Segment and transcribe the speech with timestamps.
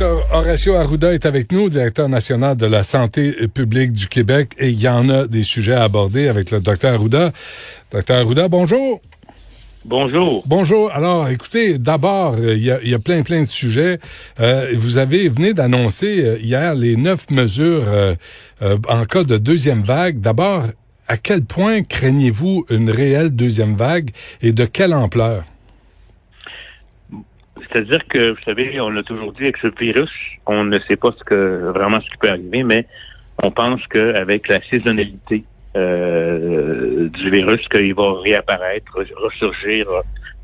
[0.00, 4.70] Docteur Horacio Arruda est avec nous, directeur national de la santé publique du Québec, et
[4.70, 7.32] il y en a des sujets à aborder avec le docteur Arruda.
[7.92, 9.02] Docteur Arruda, bonjour.
[9.84, 10.42] Bonjour.
[10.46, 10.90] Bonjour.
[10.94, 14.00] Alors, écoutez, d'abord, euh, il y, a, plein, plein de sujets.
[14.40, 17.84] Euh, vous avez venu d'annoncer euh, hier les neuf mesures
[18.88, 20.18] en cas de deuxième vague.
[20.18, 20.64] D'abord,
[21.08, 25.44] à quel point craignez-vous une réelle deuxième vague et de quelle ampleur?
[27.60, 30.10] C'est-à-dire que, vous savez, on l'a toujours dit avec ce virus,
[30.46, 32.86] on ne sait pas ce que vraiment ce qui peut arriver, mais
[33.42, 35.44] on pense qu'avec la saisonnalité
[35.76, 39.86] euh, du virus, qu'il va réapparaître, ressurgir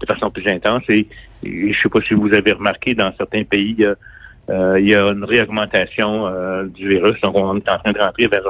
[0.00, 0.82] de façon plus intense.
[0.88, 1.06] Et,
[1.42, 3.84] je ne sais pas si vous avez remarqué, dans certains pays,
[4.48, 7.20] euh, il y a une réaugmentation euh, du virus.
[7.20, 8.42] Donc, on est en train de rentrer vers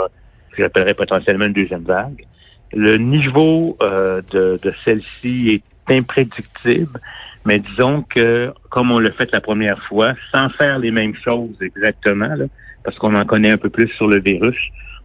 [0.50, 2.24] ce que j'appellerais potentiellement une deuxième vague.
[2.72, 7.00] Le niveau de, de celle-ci est imprédictible.
[7.46, 11.56] Mais disons que, comme on l'a fait la première fois, sans faire les mêmes choses
[11.60, 12.34] exactement,
[12.82, 14.58] parce qu'on en connaît un peu plus sur le virus,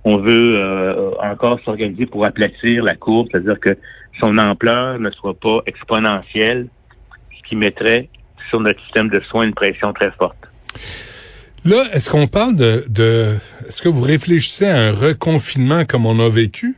[0.04, 3.78] on veut euh, encore s'organiser pour aplatir la courbe, c'est-à-dire que
[4.20, 6.68] son ampleur ne soit pas exponentielle,
[7.38, 8.10] ce qui mettrait
[8.50, 10.36] sur notre système de soins une pression très forte.
[11.64, 13.36] Là, est-ce qu'on parle de, de
[13.68, 16.76] est-ce que vous réfléchissez à un reconfinement comme on a vécu?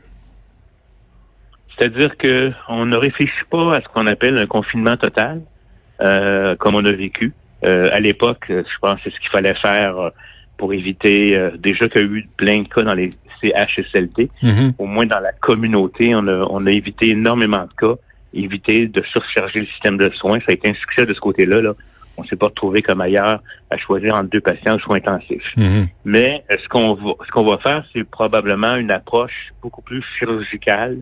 [1.76, 5.40] C'est-à-dire que on ne réfléchit pas à ce qu'on appelle un confinement total.
[6.00, 7.32] Euh, comme on a vécu.
[7.64, 10.10] Euh, à l'époque, je pense que c'est ce qu'il fallait faire euh,
[10.56, 13.10] pour éviter déjà qu'il y a eu plein de cas dans les
[13.42, 14.28] CHSLD.
[14.42, 14.74] Mm-hmm.
[14.78, 17.94] Au moins dans la communauté, on a, on a évité énormément de cas,
[18.32, 20.38] éviter de surcharger le système de soins.
[20.40, 21.60] Ça a été un succès de ce côté-là.
[21.60, 21.74] Là.
[22.16, 25.52] On ne s'est pas retrouvé comme ailleurs à choisir entre deux patients aux soins intensifs.
[25.56, 25.88] Mm-hmm.
[26.04, 30.98] Mais ce qu'on va, ce qu'on va faire, c'est probablement une approche beaucoup plus chirurgicale,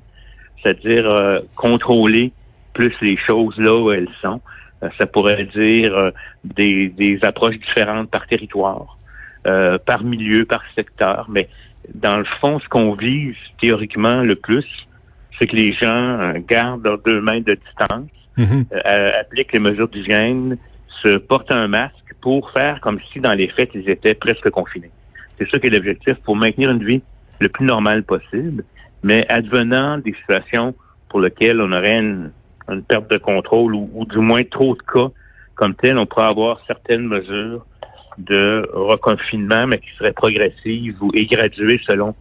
[0.62, 2.32] c'est-à-dire contrôler
[2.72, 4.40] plus les choses là où elles sont.
[4.82, 6.10] Euh, ça pourrait dire euh,
[6.44, 8.98] des, des, approches différentes par territoire,
[9.46, 11.26] euh, par milieu, par secteur.
[11.28, 11.48] Mais
[11.94, 14.66] dans le fond, ce qu'on vise théoriquement le plus,
[15.38, 18.66] c'est que les gens gardent leurs deux mains de distance, mhm.
[19.18, 20.58] appliquent les mesures d'hygiène,
[21.02, 24.90] se portent un masque pour faire comme si dans les faits, ils étaient presque confinés.
[25.38, 27.02] C'est ça qui est l'objectif pour maintenir une vie
[27.40, 28.64] le plus normale possible,
[29.02, 30.74] mais advenant des situations
[31.08, 32.30] pour lesquelles on aurait une,
[32.72, 35.10] une perte de contrôle ou, du moins trop de cas
[35.54, 37.64] comme tel, on pourrait avoir certaines mesures
[38.18, 42.14] de reconfinement, mais qui seraient progressives ou et graduées selon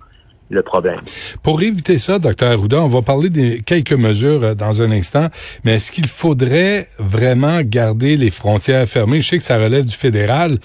[0.49, 0.99] le problème.
[1.43, 5.29] Pour éviter ça, docteur Arruda, on va parler de quelques mesures euh, dans un instant,
[5.63, 9.21] mais est-ce qu'il faudrait vraiment garder les frontières fermées?
[9.21, 10.59] Je sais que ça relève du fédéral,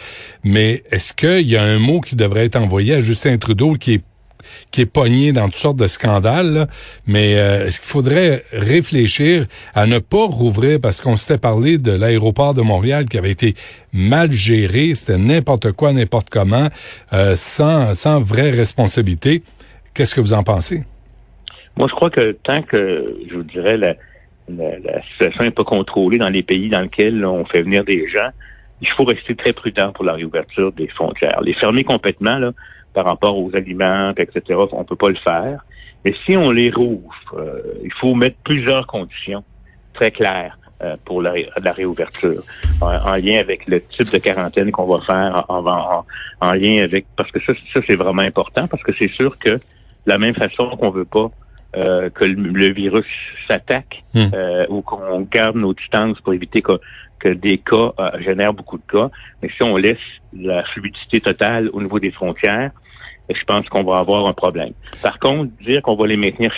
[0.44, 3.94] mais est-ce qu'il y a un mot qui devrait être envoyé à Justin Trudeau qui
[3.94, 4.02] est
[4.70, 6.68] qui est pogné dans toutes sortes de scandales.
[7.06, 10.80] Mais euh, est-ce qu'il faudrait réfléchir à ne pas rouvrir?
[10.80, 13.54] Parce qu'on s'était parlé de l'aéroport de Montréal qui avait été
[13.92, 16.68] mal géré, c'était n'importe quoi, n'importe comment,
[17.12, 19.42] euh, sans, sans vraie responsabilité.
[19.94, 20.84] Qu'est-ce que vous en pensez?
[21.76, 23.94] Moi, je crois que tant que, je vous dirais, la,
[24.48, 28.30] la situation n'est pas contrôlée dans les pays dans lesquels on fait venir des gens,
[28.80, 31.40] il faut rester très prudent pour la réouverture des frontières.
[31.42, 32.52] Les fermer complètement, là,
[32.96, 34.58] par rapport aux aliments, etc.
[34.72, 35.66] On peut pas le faire.
[36.02, 39.44] Mais si on les rouvre, euh, il faut mettre plusieurs conditions
[39.92, 41.32] très claires euh, pour la,
[41.80, 42.42] réouverture,
[42.80, 47.40] en, lien avec le type de quarantaine qu'on va faire, en, lien avec parce que
[47.40, 49.60] ça, ça c'est vraiment important parce que c'est sûr que de
[50.06, 51.30] la même façon qu'on veut pas
[51.76, 53.06] euh, que le, virus
[53.46, 54.28] s'attaque hmm.
[54.70, 56.80] ou qu'on garde nos distances pour éviter que,
[57.18, 59.10] que des cas génèrent beaucoup de cas.
[59.42, 62.70] Mais si on laisse la fluidité totale au niveau des frontières,
[63.34, 64.72] je pense qu'on va avoir un problème.
[65.02, 66.52] Par contre, dire qu'on va les maintenir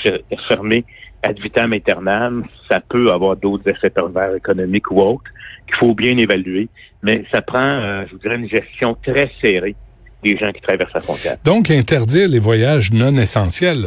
[0.49, 0.85] fermés
[1.23, 5.31] ad vitam aeternam, ça peut avoir d'autres effets pervers économiques ou autres
[5.67, 6.69] qu'il faut bien évaluer,
[7.03, 9.75] mais ça prend, euh, je vous dirais, une gestion très serrée
[10.23, 11.37] des gens qui traversent la frontière.
[11.45, 13.87] Donc, interdire les voyages non essentiels,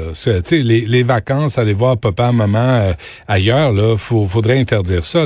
[0.51, 2.93] les, les vacances, aller voir papa, maman euh,
[3.27, 5.25] ailleurs, là, faudrait interdire ça.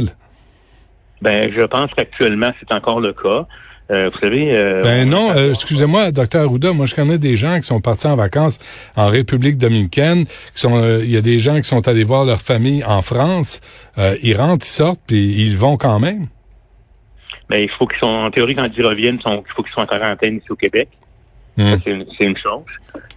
[1.22, 3.48] Ben, je pense qu'actuellement, c'est encore le cas.
[3.92, 4.56] Euh, vous savez.
[4.56, 8.08] Euh, ben non, euh, excusez-moi, docteur Arruda, moi je connais des gens qui sont partis
[8.08, 8.60] en vacances
[8.96, 10.26] en République dominicaine.
[10.26, 13.62] Qui sont, il y a des gens qui sont allés voir leur famille en France.
[14.24, 16.28] ils rentrent, ils sortent, puis ils vont quand même.
[17.48, 19.88] Ben il faut qu'ils sont en théorie quand ils reviennent, il faut qu'ils soient en
[19.88, 20.90] quarantaine ici au Québec.
[21.58, 21.76] Hmm.
[21.84, 22.64] C'est une, une, chose.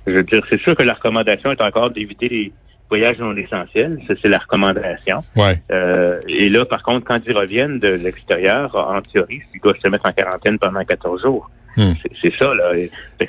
[0.06, 2.52] Je veux dire, c'est sûr que la recommandation est encore d'éviter les
[2.88, 5.22] voyage non essentiel, ça c'est la recommandation.
[5.36, 5.62] Ouais.
[5.70, 9.88] Euh, et là, par contre, quand ils reviennent de l'extérieur, en théorie, ils doivent se
[9.88, 11.50] mettre en quarantaine pendant 14 jours.
[11.76, 11.92] Hmm.
[12.20, 12.72] C'est ça, là.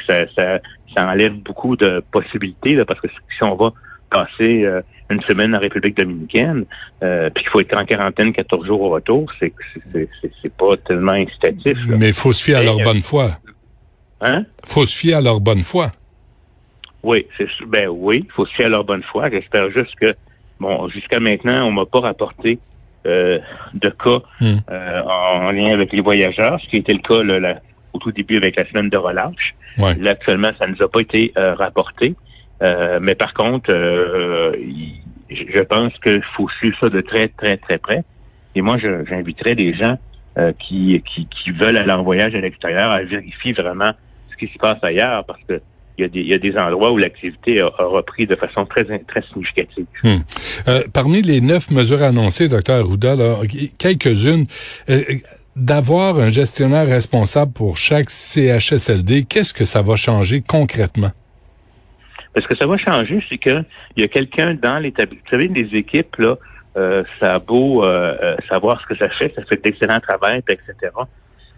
[0.08, 0.60] ça, ça,
[0.96, 3.74] ça, enlève beaucoup de possibilités, là, parce que si on va
[4.10, 4.66] passer
[5.12, 6.66] une semaine en République dominicaine,
[7.00, 9.54] puis qu'il faut être en quarantaine 14 jours au retour, c'est
[9.94, 11.78] c'est pas tellement incitatif.
[11.88, 13.38] Mais il faut se fier à leur bonne foi.
[14.22, 14.46] Hein?
[14.66, 15.92] faut se fier à leur bonne foi.
[17.04, 19.30] Oui, c'est ben oui, il faut se fier à leur bonne foi.
[19.30, 20.16] J'espère juste que
[20.60, 22.60] bon, jusqu'à maintenant, on m'a pas rapporté
[23.06, 23.40] euh,
[23.76, 24.58] de cas hmm.
[24.70, 27.62] euh, en, lien avec les voyageurs, ce qui était le cas là,
[27.94, 29.56] au tout début avec la semaine de relâche.
[29.78, 32.16] Là, actuellement, ça ne nous a pas été euh, rapporté.
[32.62, 33.72] mais par contre,
[35.30, 38.04] je pense qu'il faut suivre ça de très, très, très près.
[38.56, 39.98] Et moi, j'inviterais des gens
[40.60, 43.92] qui, qui, qui veulent aller en voyage à l'extérieur à vérifier vraiment
[44.32, 45.62] ce qui se passe ailleurs, parce que
[46.00, 49.86] il y, a des, endroits où l'activité a, repris de façon très, très significative.
[50.04, 50.18] Hmm.
[50.68, 53.16] Euh, parmi les neuf mesures annoncées, docteur Arruda,
[53.78, 54.46] quelques-unes,
[54.90, 55.04] euh,
[55.56, 61.12] d'avoir un gestionnaire responsable pour chaque CHSLD, qu'est-ce que ça va changer concrètement?
[62.34, 63.66] Parce que ça va changer, c'est qu'il
[63.98, 65.24] y a quelqu'un dans l'établissement.
[65.26, 66.38] Vous savez, les équipes, là,
[66.78, 67.84] euh, ça a beau
[68.48, 70.94] savoir ce que ça fait, ça fait d'excellents travail, etc.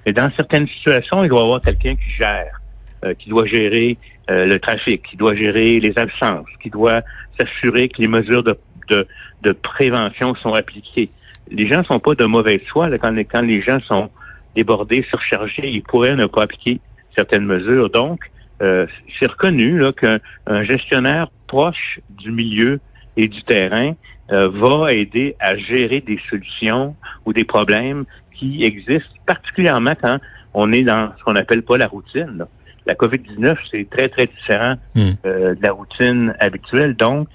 [0.05, 2.61] Mais dans certaines situations, il doit y avoir quelqu'un qui gère.
[3.03, 3.97] Euh, qui doit gérer
[4.29, 7.01] euh, le trafic, qui doit gérer les absences, qui doit
[7.39, 8.56] s'assurer que les mesures de,
[8.88, 9.07] de,
[9.41, 11.09] de, prévention sont appliquées.
[11.50, 12.88] Les gens ne sont pas de mauvaise foi.
[12.88, 14.09] Là, quand, les, quand les gens sont
[14.56, 16.79] débordés, surchargés, ils pourraient ne pas appliquer
[17.15, 17.89] certaines mesures.
[17.89, 18.19] Donc,
[18.62, 18.85] euh,
[19.19, 22.79] c'est reconnu qu'un gestionnaire proche du milieu
[23.17, 23.94] et du terrain
[24.29, 26.95] va aider à gérer des solutions
[27.25, 30.19] ou des problèmes qui existent, particulièrement quand
[30.53, 32.38] on est dans ce qu'on appelle pas la routine.
[32.38, 32.47] Là
[32.85, 35.11] la COVID-19, c'est très, très différent hmm.
[35.25, 36.95] euh, de la routine habituelle.
[36.95, 37.27] Donc,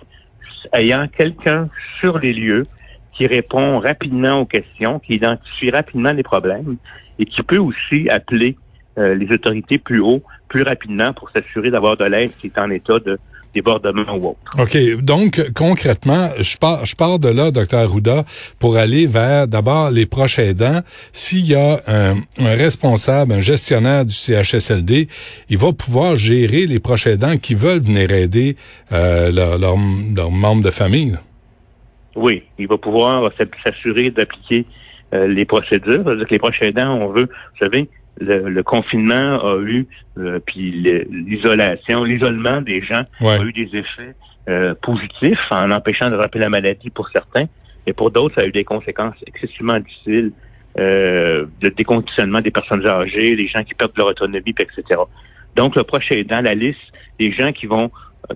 [0.73, 1.69] ayant quelqu'un
[2.01, 2.67] sur les lieux
[3.13, 6.77] qui répond rapidement aux questions, qui identifie rapidement les problèmes
[7.19, 8.57] et qui peut aussi appeler
[8.99, 12.71] euh, les autorités plus haut, plus rapidement pour s'assurer d'avoir de l'aide qui est en
[12.71, 13.19] état de
[13.61, 14.37] ou.
[14.59, 14.77] OK.
[15.03, 18.25] Donc, concrètement, je pars, je pars de là, docteur Arruda,
[18.59, 20.81] pour aller vers d'abord les proches aidants.
[21.13, 25.09] S'il y a un, responsable, un gestionnaire du CHSLD,
[25.49, 28.57] il va pouvoir gérer les proches aidants qui veulent venir aider
[28.93, 31.17] euh, leurs leur, membres de famille.
[32.15, 33.31] Oui, il va pouvoir
[33.65, 34.65] s'assurer d'appliquer
[35.13, 36.05] euh, les procédures.
[36.05, 37.89] Que les proches aidants, on veut, vous savez,
[38.21, 39.87] le, confinement a eu,
[40.19, 40.71] euh, puis
[41.11, 44.15] l'isolation, l'isolement des gens a eu des effets
[44.49, 47.47] euh, positifs en empêchant de rappeler la maladie pour certains,
[47.87, 50.33] et pour d'autres, ça a eu des conséquences excessivement difficiles
[50.79, 55.01] euh, de déconditionnement des personnes âgées, les gens qui perdent leur autonomie, etc.
[55.55, 57.91] Donc, le prochain dans la liste des gens qui vont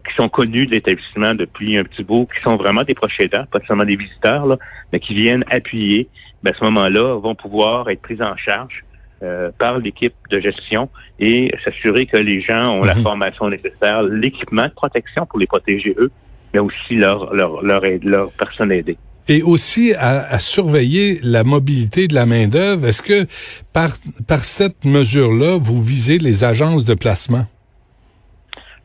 [0.09, 3.44] qui sont connus de l'établissement depuis un petit bout, qui sont vraiment des proches aidants,
[3.50, 4.56] pas seulement des visiteurs, là,
[4.93, 6.09] mais qui viennent appuyer,
[6.44, 8.85] ben, à ce moment-là, vont pouvoir être pris en charge
[9.22, 10.88] euh, par l'équipe de gestion
[11.19, 13.02] et s'assurer que les gens ont la mhm.
[13.02, 16.11] formation nécessaire, l'équipement de protection pour les protéger eux,
[16.55, 18.96] mais aussi leur leur leur, aide, leur personne aidée.
[19.28, 22.87] Et aussi à, surveiller la mobilité de la main d'œuvre.
[22.87, 23.26] Est-ce que
[23.72, 23.90] par
[24.26, 27.46] par cette mesure-là, vous visez les agences de placement?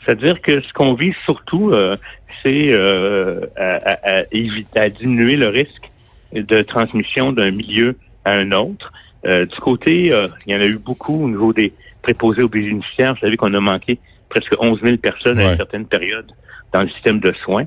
[0.06, 1.96] C'est-à-dire que ce qu'on vise surtout, euh,
[2.44, 5.90] c'est euh, à, éviter, à diminuer le risque
[6.34, 8.92] de transmission d'un milieu à un autre.
[9.25, 12.50] Euh, du côté, euh, il y en a eu beaucoup au niveau des préposés aux
[12.50, 13.13] bénéficiaires.
[13.16, 14.00] Vous savez qu'on a manqué
[14.30, 16.31] presque 11 000 personnes à une certaine période
[16.74, 17.66] dans le système de soins.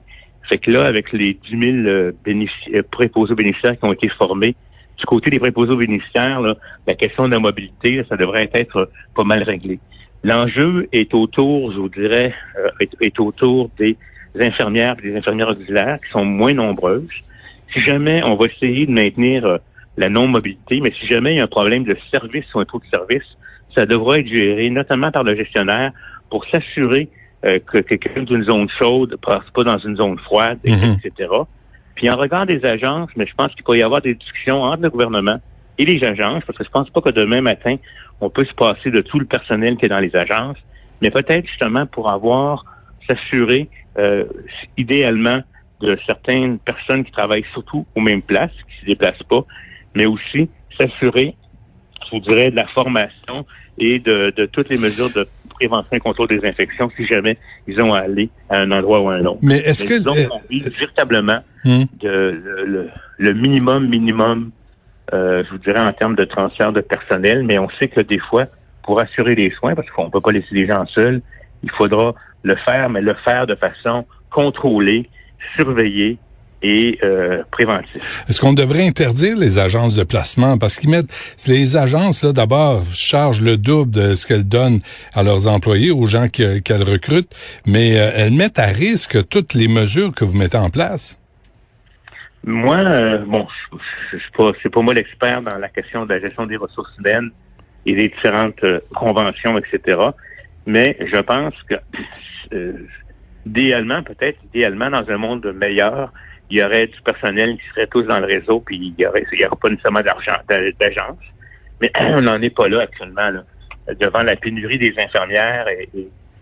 [0.48, 2.12] Fait que là, avec les 10 000 euh,
[2.90, 4.54] préposés aux bénéficiaires qui ont été formés,
[4.96, 6.40] du côté des préposés aux bénéficiaires,
[6.86, 9.78] la question de la mobilité, ça devrait être pas mal réglé.
[10.24, 12.34] L'enjeu est autour, je vous dirais,
[12.80, 13.96] est, autour des
[14.40, 17.06] infirmières et des infirmières auxiliaires qui sont moins nombreuses.
[17.72, 19.60] Si jamais on va essayer de maintenir
[19.98, 22.78] la non-mobilité, mais si jamais il y a un problème de service ou un trou
[22.78, 23.36] de service,
[23.74, 25.92] ça devra être géré notamment par le gestionnaire
[26.30, 27.08] pour s'assurer
[27.44, 30.98] euh, que quelqu'un d'une zone chaude ne passe pas dans une zone froide, mhm.
[31.04, 31.30] etc.
[31.96, 34.82] Puis en regard des agences, mais je pense qu'il peut y avoir des discussions entre
[34.82, 35.40] le gouvernement
[35.78, 37.76] et les agences, parce que je pense pas que demain matin,
[38.20, 40.58] on peut se passer de tout le personnel qui est dans les agences,
[41.02, 42.64] mais peut-être justement pour avoir,
[43.08, 44.24] s'assurer euh,
[44.76, 45.40] idéalement
[45.80, 49.44] de certaines personnes qui travaillent surtout aux mêmes places, qui ne se déplacent pas,
[49.94, 51.34] mais aussi s'assurer,
[52.06, 53.46] je vous dirais, de la formation
[53.78, 57.94] et de, toutes les mesures de prévention et contrôle des infections si jamais ils ont
[57.94, 59.40] à aller à un endroit ou à un autre.
[59.42, 59.98] Mais est-ce que...
[59.98, 61.84] Donc, on vise véritablement hmm.
[62.00, 64.50] de, le, minimum, minimum,
[65.12, 68.18] euh, je vous dirais, en termes de transfert de personnel, mais on sait que des
[68.18, 68.46] fois,
[68.82, 71.20] pour assurer les soins, parce qu'on ne peut pas laisser les gens seuls,
[71.62, 75.10] il faudra le faire, mais le faire de façon contrôlée,
[75.56, 76.18] surveillée,
[76.62, 78.24] et euh, préventif.
[78.28, 80.58] Est-ce qu'on devrait interdire les agences de placement?
[80.58, 81.12] Parce qu'ils mettent
[81.46, 84.80] les agences là d'abord chargent le double de ce qu'elles donnent
[85.14, 87.34] à leurs employés, aux gens qu'elles recrutent,
[87.66, 91.18] mais euh, elles mettent à risque toutes les mesures que vous mettez en place.
[92.44, 93.46] Moi, euh, bon,
[94.10, 97.30] c'est pas c'est pas moi l'expert dans la question de la gestion des ressources humaines
[97.86, 100.00] et des différentes conventions, etc.
[100.66, 101.76] Mais je pense que
[103.46, 106.12] idéalement, peut-être idéalement dans un monde meilleur,
[106.50, 109.24] il y aurait du personnel qui serait tous dans le réseau, puis il y aurait,
[109.32, 111.18] il y aurait pas nécessairement d'argent d'agence.
[111.80, 113.30] Mais on n'en est pas là actuellement.
[113.30, 113.44] Là.
[114.00, 115.88] Devant la pénurie des infirmières et,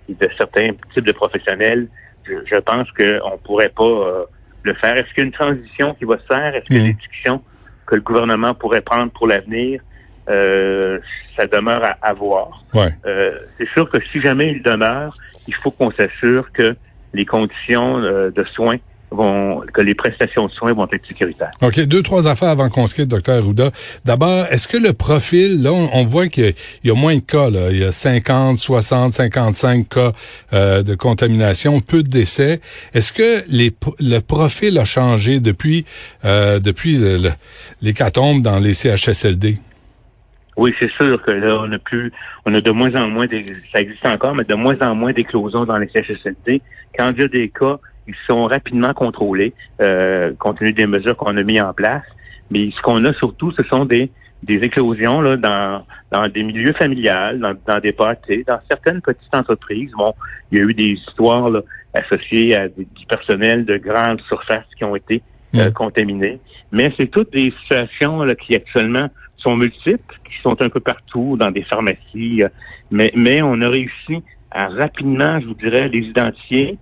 [0.08, 1.88] de certains types de professionnels,
[2.24, 4.24] je, pense qu'on ne pourrait pas euh,
[4.62, 4.96] le faire.
[4.96, 6.54] Est-ce qu'il y a une transition qui va se faire?
[6.54, 6.96] Est-ce qu'il y a des mmh.
[6.96, 7.42] discussions
[7.86, 9.80] que le gouvernement pourrait prendre pour l'avenir?
[10.28, 10.98] Euh,
[11.36, 12.64] ça demeure à, à voir.
[12.74, 12.90] Ouais.
[13.06, 16.76] Euh, c'est sûr que si jamais il demeure, il faut qu'on s'assure que
[17.14, 18.76] les conditions euh, de soins
[19.10, 21.50] vont, que les prestations de soins vont être sécuritaires.
[21.62, 23.70] OK, deux, trois affaires avant qu'on se quitte, docteur Arruda.
[24.04, 27.70] D'abord, est-ce que le profil, là, on, voit qu'il y, a moins de cas, là.
[27.70, 30.12] Il y a 50, 60, 55 cas
[30.52, 32.60] euh, de contamination, peu de décès.
[32.94, 35.84] Est-ce que les, le profil a changé depuis,
[36.24, 36.98] euh, depuis
[37.82, 39.56] l'hécatombe dans les CHSLD?
[40.56, 42.10] Oui, c'est sûr que là, on a plus,
[42.46, 45.12] on a de moins en moins, des, ça existe encore, mais de moins en moins
[45.12, 46.62] d'éclosions dans les CHSLD.
[46.98, 51.16] Quand il y a des cas, ils sont rapidement contrôlés, euh, compte tenu des mesures
[51.16, 52.04] qu'on a mis en place.
[52.50, 54.10] Mais ce qu'on a surtout, ce sont des,
[54.42, 59.34] des éclosions là, dans, dans des milieux familiales, dans, dans des parties, dans certaines petites
[59.34, 59.90] entreprises.
[59.96, 60.14] Bon,
[60.50, 61.60] il y a eu des histoires là,
[61.94, 65.22] associées à du personnel de grandes surfaces qui ont été
[65.54, 65.72] euh, mmh.
[65.72, 66.38] contaminés.
[66.70, 71.36] Mais c'est toutes des situations là, qui actuellement sont multiples, qui sont un peu partout
[71.36, 72.42] dans des pharmacies.
[72.42, 72.48] Euh,
[72.90, 76.78] mais, mais on a réussi à rapidement, je vous dirais, les identifier,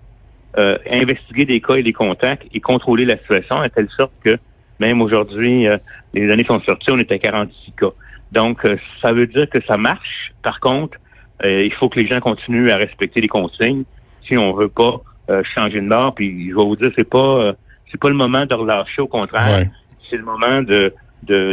[0.59, 4.39] euh, investiguer des cas et des contacts et contrôler la situation à telle sorte que
[4.79, 5.79] même aujourd'hui, euh,
[6.13, 7.91] les données sont sorties, on était à 46 cas.
[8.31, 10.33] Donc, euh, ça veut dire que ça marche.
[10.43, 10.99] Par contre,
[11.43, 13.83] il faut que les gens continuent à respecter les consignes
[14.23, 15.01] si on veut pas
[15.43, 16.15] changer de mort.
[16.15, 17.55] Puis, je vais vous dire, c'est pas
[17.91, 19.03] c'est pas le moment de relâcher.
[19.03, 19.67] Au contraire,
[20.09, 20.95] c'est le moment de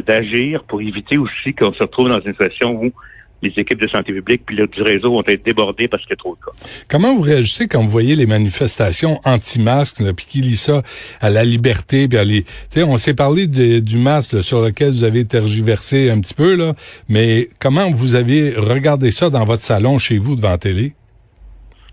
[0.05, 2.93] d'agir pour éviter aussi qu'on se retrouve dans une situation où
[3.41, 6.17] les équipes de santé publique puis du réseau vont être débordées parce qu'il y a
[6.17, 6.51] trop de cas.
[6.89, 10.81] Comment vous réagissez quand vous voyez les manifestations anti-masques, puis qui lit ça
[11.19, 12.45] à la liberté, puis à les...
[12.77, 16.74] on s'est parlé du masque sur lequel vous avez tergiversé un petit peu, là,
[17.10, 20.93] mais comment vous avez regardé ça dans votre salon chez vous devant la télé?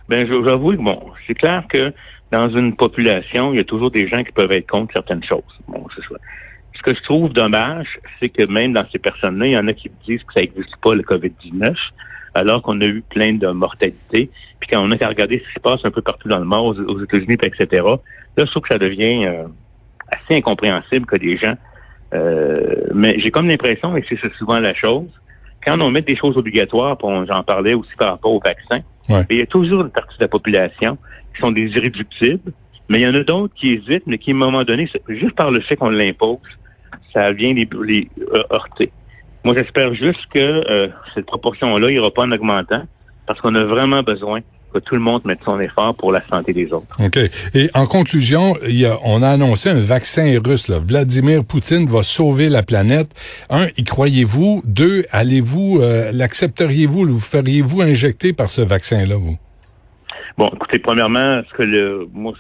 [0.09, 1.93] Ben, j'avoue que bon, c'est clair que
[2.31, 5.43] dans une population, il y a toujours des gens qui peuvent être contre certaines choses.
[5.67, 6.19] Bon, c'est ça.
[6.75, 9.73] Ce que je trouve dommage, c'est que même dans ces personnes-là, il y en a
[9.73, 11.75] qui disent que ça n'existe pas, le COVID-19,
[12.35, 14.31] alors qu'on a eu plein de mortalité.
[14.61, 16.45] Puis quand on a qu'à regarder ce qui se passe un peu partout dans le
[16.45, 17.99] monde, aux, États-Unis, etc., là,
[18.37, 19.47] je trouve que ça devient euh,
[20.11, 21.57] assez incompréhensible que des gens...
[22.15, 25.09] Euh, mais j'ai comme l'impression, et c'est souvent la chose,
[25.65, 28.81] quand on met des choses obligatoires, j'en parlais aussi par rapport au vaccin,
[29.31, 30.99] il y a toujours une partie de la population
[31.35, 32.53] qui sont des irréductibles,
[32.89, 35.35] mais il y en a d'autres qui hésitent, mais qui, à un moment donné, juste
[35.35, 36.39] par le fait qu'on l'impose,
[37.13, 38.91] ça vient les, les euh, heurter.
[39.45, 42.83] Moi, j'espère juste que euh, cette proportion-là n'ira pas en augmentant
[43.27, 44.41] parce qu'on a vraiment besoin
[44.73, 46.87] que tout le monde mette son effort pour la santé des autres.
[47.03, 47.19] OK.
[47.55, 50.69] Et en conclusion, il y a, on a annoncé un vaccin russe.
[50.69, 50.79] Là.
[50.79, 53.09] Vladimir Poutine va sauver la planète.
[53.49, 54.63] Un, y croyez-vous?
[54.67, 57.07] Deux, allez-vous, euh, l'accepteriez-vous?
[57.09, 59.39] Vous feriez-vous injecter par ce vaccin-là, vous?
[60.37, 62.35] Bon, écoutez, premièrement, ce que le, moi,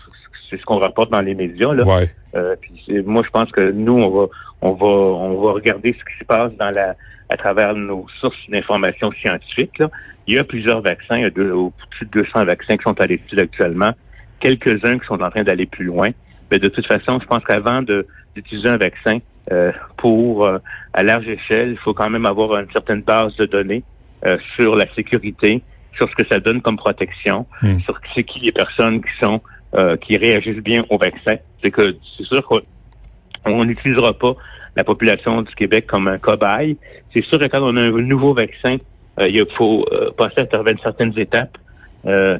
[0.48, 1.72] c'est ce qu'on rapporte dans les médias.
[1.74, 1.84] Là.
[1.84, 2.10] Ouais.
[2.34, 4.26] Euh, puis moi, je pense que nous, on va,
[4.62, 6.94] on va, on va regarder ce qui se passe dans la,
[7.28, 9.78] à travers nos sources d'informations scientifiques.
[9.78, 9.90] Là.
[10.26, 11.52] Il y a plusieurs vaccins, il y a deux,
[11.90, 13.92] plus de 200 vaccins qui sont à l'étude actuellement,
[14.40, 16.10] quelques-uns qui sont en train d'aller plus loin.
[16.50, 19.18] Mais de toute façon, je pense qu'avant d'utiliser un vaccin
[19.52, 20.58] euh, pour euh,
[20.92, 23.82] à large échelle, il faut quand même avoir une certaine base de données
[24.26, 25.62] euh, sur la sécurité,
[25.96, 27.80] sur ce que ça donne comme protection, hmm.
[27.80, 29.40] sur c'est qui les personnes qui sont
[29.74, 31.36] euh, qui réagissent bien au vaccin.
[31.62, 34.34] C'est que c'est sûr qu'on n'utilisera pas
[34.76, 36.78] la population du Québec comme un cobaye.
[37.12, 38.78] C'est sûr que quand on a un nouveau vaccin,
[39.20, 41.58] euh, il faut euh, passer à travers certaines étapes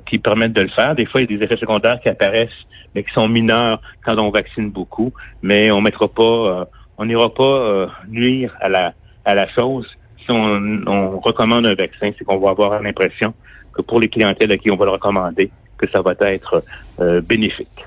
[0.06, 0.94] qui permettent de le faire.
[0.94, 4.16] Des fois, il y a des effets secondaires qui apparaissent, mais qui sont mineurs quand
[4.16, 5.12] on vaccine beaucoup.
[5.42, 6.66] Mais on mettra pas,
[6.97, 8.94] on n'ira pas nuire à la
[9.26, 9.87] à la chose.
[10.25, 13.35] Si on, on recommande un vaccin, c'est qu'on va avoir l'impression
[13.75, 16.62] que pour les clientèles à qui on va le recommander, que ça va être
[17.00, 17.85] euh, bénéfique.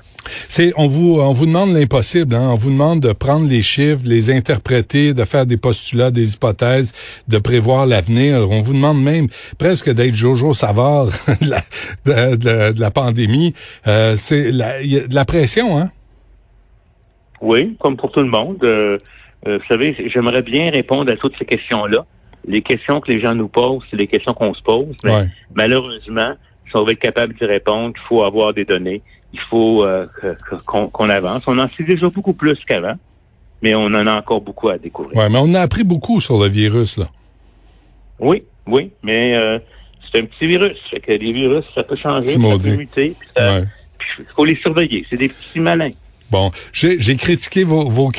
[0.48, 2.50] C'est on vous on vous demande l'impossible, hein?
[2.50, 6.34] on vous demande de prendre les chiffres, de les interpréter, de faire des postulats, des
[6.34, 6.92] hypothèses,
[7.28, 8.48] de prévoir l'avenir.
[8.50, 9.26] On vous demande même
[9.58, 11.06] presque d'être Jojo Savard
[11.40, 11.50] de,
[12.06, 13.54] la, de, la pandémie.
[13.86, 15.90] Euh, c'est la, y a de la pression, hein?
[17.40, 18.58] Oui, comme pour tout le monde.
[18.62, 18.96] Euh,
[19.48, 22.06] euh, vous savez, j'aimerais bien répondre à toutes ces questions-là.
[22.46, 24.94] Les questions que les gens nous posent, c'est les questions qu'on se pose.
[25.04, 26.34] Mais malheureusement,
[26.72, 29.02] si on veut être capable d'y répondre, il faut avoir des données.
[29.32, 30.06] Il faut euh,
[30.64, 31.44] qu'on avance.
[31.46, 32.94] On en sait déjà beaucoup plus qu'avant,
[33.62, 35.16] mais on en a encore beaucoup à découvrir.
[35.16, 37.08] Oui, mais on a appris beaucoup sur le virus, là.
[38.18, 39.58] Oui, oui, mais euh,
[40.10, 40.78] c'est un petit virus.
[40.90, 43.14] Fait que les virus, ça peut changer, ça peut muter.
[43.36, 45.06] Il faut les surveiller.
[45.08, 45.90] C'est des petits malins.
[46.32, 48.10] Bon, j'ai critiqué vos, vos,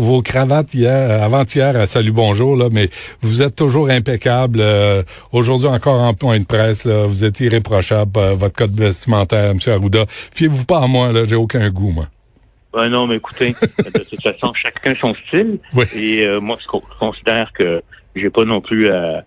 [0.00, 2.88] vos, cravates hier, euh, avant-hier à Salut Bonjour, là, mais
[3.20, 4.58] vous êtes toujours impeccable.
[4.60, 8.18] Euh, aujourd'hui encore en point de presse, là, vous êtes irréprochable.
[8.18, 9.58] Euh, votre code vestimentaire, M.
[9.64, 10.06] Arruda.
[10.08, 12.08] Fiez-vous pas à moi, là, j'ai aucun goût, moi.
[12.74, 15.60] Ben non, mais écoutez, de toute façon, chacun son style.
[15.94, 16.66] Et moi, je
[16.98, 17.80] considère que
[18.16, 19.22] j'ai pas non plus à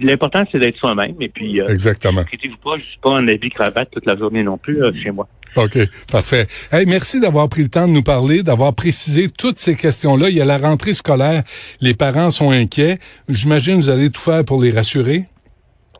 [0.00, 1.16] L'important, c'est d'être soi-même.
[1.20, 2.22] Et puis, Exactement.
[2.22, 5.28] vous pas, je suis pas en habit cravate toute la journée non plus chez moi.
[5.56, 5.78] OK,
[6.10, 6.46] parfait.
[6.72, 10.28] Hey, merci d'avoir pris le temps de nous parler, d'avoir précisé toutes ces questions-là.
[10.28, 11.44] Il y a la rentrée scolaire.
[11.80, 12.98] Les parents sont inquiets.
[13.28, 15.24] J'imagine que vous allez tout faire pour les rassurer.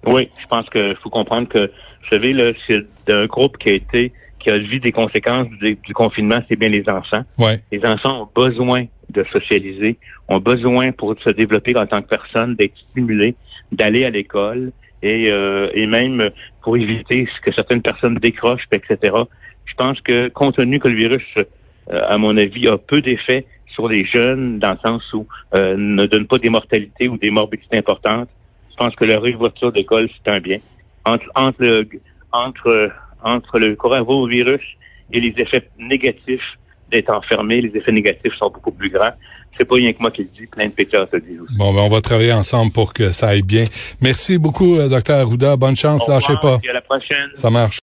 [0.07, 3.73] Oui, je pense qu'il faut comprendre que, vous savez, là, c'est un groupe qui a
[3.73, 7.25] été, qui a vu des conséquences du, confinement, c'est bien les enfants.
[7.39, 7.61] Ouais.
[7.71, 12.55] Les enfants ont besoin de socialiser, ont besoin pour se développer en tant que personne,
[12.55, 13.35] d'être stimulés,
[13.73, 16.31] d'aller à l'école et, euh, et même
[16.63, 19.25] pour éviter que certaines personnes décrochent, etc
[19.65, 21.45] je pense que compte tenu que le virus, euh,
[22.07, 26.07] à mon avis, a peu d'effet sur les jeunes, dans le sens où euh, ne
[26.07, 28.29] donne pas des mortalités ou des morbidités importantes,
[28.71, 30.59] je pense que la réouverture d'école, c'est un bien.
[31.05, 31.89] Entre, entre, le,
[32.33, 32.91] entre,
[33.23, 34.63] entre le coronavirus
[35.13, 36.59] et les effets négatifs
[36.95, 39.13] d'être enfermé, les effets négatifs sont beaucoup plus grands.
[39.57, 41.57] C'est pas rien que moi qui le dis, plein de péteurs se disent aussi.
[41.57, 43.65] Bon, ben on va travailler ensemble pour que ça aille bien.
[44.01, 45.57] Merci beaucoup, euh, docteur Arruda.
[45.57, 46.59] Bonne chance, lâchez pas.
[46.69, 47.31] à la prochaine.
[47.35, 47.81] Ça marche.